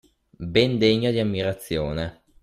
[0.49, 2.23] Ben degna di ammirazione